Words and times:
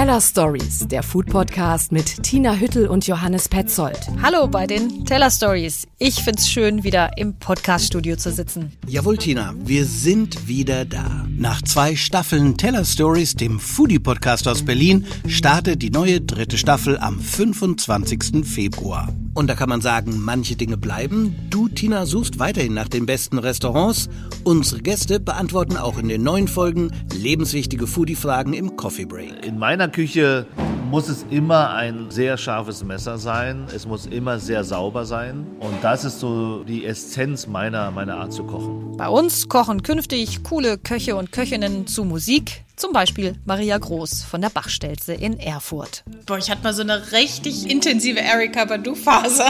Teller 0.00 0.22
Stories, 0.22 0.88
der 0.88 1.02
Food 1.02 1.26
Podcast 1.26 1.92
mit 1.92 2.22
Tina 2.22 2.56
Hüttel 2.56 2.86
und 2.86 3.06
Johannes 3.06 3.50
Petzold. 3.50 4.00
Hallo 4.22 4.48
bei 4.48 4.66
den 4.66 5.04
Teller 5.04 5.30
Stories. 5.30 5.86
Ich 5.98 6.24
find's 6.24 6.48
schön, 6.48 6.84
wieder 6.84 7.18
im 7.18 7.34
Podcaststudio 7.34 8.16
zu 8.16 8.32
sitzen. 8.32 8.72
Jawohl, 8.86 9.18
Tina, 9.18 9.54
wir 9.58 9.84
sind 9.84 10.48
wieder 10.48 10.86
da. 10.86 11.26
Nach 11.40 11.62
zwei 11.62 11.96
Staffeln 11.96 12.58
Teller 12.58 12.84
Stories, 12.84 13.34
dem 13.34 13.60
Foodie 13.60 13.98
Podcast 13.98 14.46
aus 14.46 14.62
Berlin, 14.62 15.06
startet 15.26 15.80
die 15.80 15.88
neue 15.88 16.20
dritte 16.20 16.58
Staffel 16.58 16.98
am 16.98 17.18
25. 17.18 18.44
Februar. 18.44 19.08
Und 19.32 19.46
da 19.46 19.54
kann 19.54 19.70
man 19.70 19.80
sagen, 19.80 20.20
manche 20.20 20.56
Dinge 20.56 20.76
bleiben. 20.76 21.34
Du, 21.48 21.68
Tina, 21.68 22.04
suchst 22.04 22.38
weiterhin 22.38 22.74
nach 22.74 22.88
den 22.88 23.06
besten 23.06 23.38
Restaurants. 23.38 24.10
Unsere 24.44 24.82
Gäste 24.82 25.18
beantworten 25.18 25.78
auch 25.78 25.96
in 25.96 26.08
den 26.08 26.22
neuen 26.22 26.46
Folgen 26.46 26.90
lebenswichtige 27.14 27.86
Foodie-Fragen 27.86 28.52
im 28.52 28.76
Coffee 28.76 29.06
Break. 29.06 29.42
In 29.42 29.58
meiner 29.58 29.88
Küche 29.88 30.46
muss 30.90 31.08
es 31.08 31.24
immer 31.30 31.70
ein 31.70 32.10
sehr 32.10 32.36
scharfes 32.36 32.82
Messer 32.82 33.16
sein. 33.16 33.66
Es 33.74 33.86
muss 33.86 34.06
immer 34.06 34.40
sehr 34.40 34.64
sauber 34.64 35.04
sein. 35.04 35.46
Und 35.60 35.82
das 35.82 36.04
ist 36.04 36.18
so 36.18 36.64
die 36.64 36.84
Essenz 36.84 37.46
meiner, 37.46 37.92
meiner 37.92 38.16
Art 38.16 38.32
zu 38.32 38.42
kochen. 38.42 38.96
Bei 38.96 39.08
uns 39.08 39.48
kochen 39.48 39.84
künftig 39.84 40.42
coole 40.42 40.78
Köche 40.78 41.14
und 41.14 41.30
Köchinnen 41.30 41.86
zu 41.86 42.04
Musik. 42.04 42.64
Zum 42.74 42.92
Beispiel 42.92 43.36
Maria 43.44 43.78
Groß 43.78 44.24
von 44.24 44.40
der 44.40 44.50
Bachstelze 44.50 45.14
in 45.14 45.38
Erfurt. 45.38 46.02
Boah, 46.26 46.38
ich 46.38 46.50
hatte 46.50 46.64
mal 46.64 46.74
so 46.74 46.82
eine 46.82 47.12
richtig 47.12 47.70
intensive 47.70 48.18
Erika 48.18 48.64
Badu-Phase. 48.64 49.44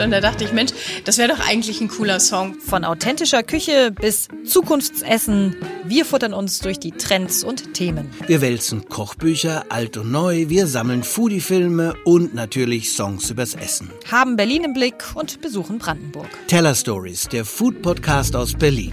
Und 0.00 0.10
da 0.10 0.20
dachte 0.20 0.44
ich, 0.44 0.52
Mensch, 0.52 0.72
das 1.04 1.18
wäre 1.18 1.34
doch 1.34 1.40
eigentlich 1.46 1.80
ein 1.80 1.88
cooler 1.88 2.20
Song. 2.20 2.54
Von 2.54 2.84
authentischer 2.84 3.42
Küche 3.42 3.90
bis 3.90 4.28
Zukunftsessen. 4.44 5.56
Wir 5.84 6.04
futtern 6.04 6.32
uns 6.32 6.60
durch 6.60 6.78
die 6.78 6.92
Trends 6.92 7.44
und 7.44 7.74
Themen. 7.74 8.10
Wir 8.26 8.40
wälzen 8.40 8.88
Kochbücher, 8.88 9.66
alt 9.68 9.96
und 9.96 10.10
neu, 10.10 10.48
wir 10.48 10.66
sammeln 10.66 11.02
Foodie-Filme 11.02 11.94
und 12.04 12.34
natürlich 12.34 12.92
Songs 12.92 13.30
übers 13.30 13.54
Essen. 13.54 13.90
Haben 14.10 14.36
Berlin 14.36 14.64
im 14.64 14.72
Blick 14.72 15.04
und 15.14 15.40
besuchen 15.40 15.78
Brandenburg. 15.78 16.28
Teller 16.46 16.74
Stories, 16.74 17.28
der 17.28 17.44
Food-Podcast 17.44 18.36
aus 18.36 18.54
Berlin. 18.54 18.92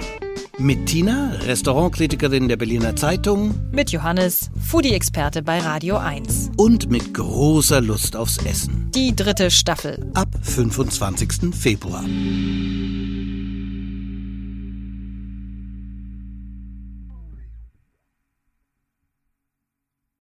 Mit 0.60 0.88
Tina, 0.88 1.34
Restaurantkritikerin 1.44 2.48
der 2.48 2.58
Berliner 2.58 2.96
Zeitung. 2.96 3.54
Mit 3.72 3.92
Johannes, 3.92 4.50
Foodie-Experte 4.60 5.44
bei 5.44 5.60
Radio 5.60 5.98
1. 5.98 6.50
Und 6.58 6.90
mit 6.90 7.14
großer 7.14 7.80
Lust 7.80 8.16
aufs 8.16 8.38
Essen. 8.38 8.90
Die 8.96 9.16
dritte 9.16 9.52
Staffel. 9.52 10.10
Ab 10.16 10.30
25. 10.42 11.54
Februar. 11.56 12.04